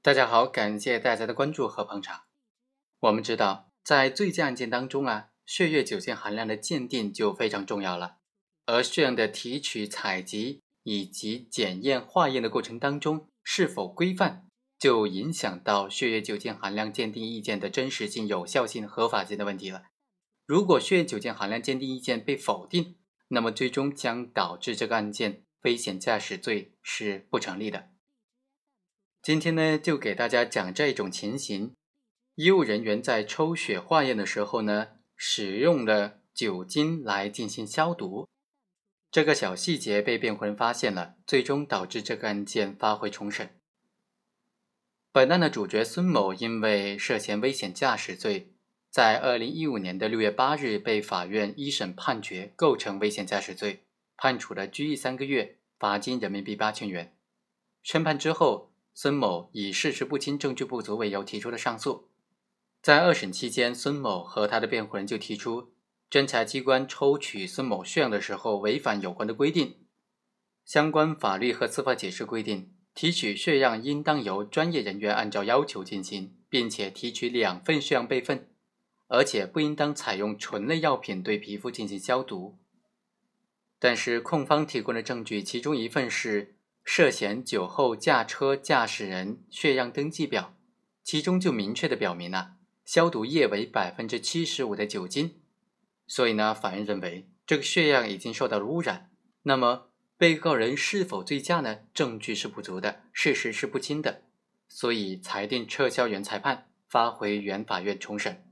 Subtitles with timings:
[0.00, 2.22] 大家好，感谢大家的关注和捧场。
[3.00, 8.18] 我们知道，在醉驾案件当中啊，血液酒精含量的鉴定就非常重要了。
[8.64, 14.46] 而血样的提取、采集以及检验、化验的过程当中是否规范，
[14.78, 19.82] 就影响到血液酒精含量鉴定意见的真实性、有效性、合法性的问题了。
[20.46, 22.96] 如果血液酒精含量鉴定意见被否定，
[23.26, 27.90] 那么最终将导致这个案件危险驾驶罪是不成立的。
[29.28, 31.74] 今天呢，就给大家讲这种情形：
[32.36, 38.26] 医务人员在抽血化验的时候呢，使用了酒精来进行消毒。
[39.10, 43.50] 这个小细节被辩护人发现了，最终导致这个案件发回重审。
[45.12, 48.54] 本案的主角孙某因为涉嫌危险驾驶罪，
[48.88, 53.84] 在二零一五年的六月八日被法院一审判决构成危险驾驶罪，
[54.16, 57.14] 判处了拘役三个月，罚金人民币八千元。
[57.82, 58.72] 宣判之后。
[59.00, 62.08] 孙某以事实不清、证据不足为由提出了上诉。
[62.82, 65.70] 在二审期间，孙某和他的辩护人就提出，
[66.10, 69.76] 侦查机关抽取孙某血样的时候违反有关的规定。
[70.64, 78.48] 相关法律和司法解释规定，提取血样应当由专业人员按照要求进行，并且提取两份血样备份，
[79.06, 82.58] 而且不应当采用醇类药品对皮肤进行消毒。
[83.78, 86.56] 但是控方提供的证据，其中一份是。
[86.90, 90.54] 涉嫌酒后驾车驾驶人血样登记表，
[91.04, 92.52] 其中就明确的表明了
[92.86, 95.38] 消毒液为百分之七十五的酒精，
[96.06, 99.10] 所以呢，法院认为这个血样已经受到了污染。
[99.42, 101.80] 那么被告人是否醉驾呢？
[101.92, 104.22] 证据是不足的，事实是不清的，
[104.66, 108.42] 所以裁定撤销原裁判，发回原法院重审。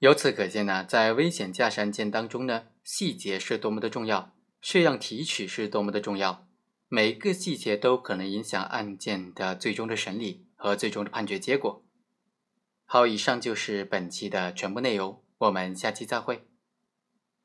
[0.00, 6.43] 由此可见呢，在危险驾驶案件当中呢，细节是多么的重要，血样提取是多么的重要。
[6.94, 11.82] 每个细节都可能影响案件的最终的审理和最终的判决结果。
[12.84, 16.46] 好，以上就是本期的全部内容，我们下期再会。